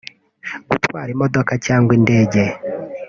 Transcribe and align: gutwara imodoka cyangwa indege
gutwara 0.69 1.09
imodoka 1.15 1.53
cyangwa 1.65 1.91
indege 1.99 2.41